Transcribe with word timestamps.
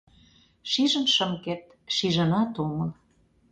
Шижын 0.71 1.05
шым 1.15 1.31
керт, 1.43 1.65
шижынат 1.95 2.53
омыл 2.63 2.91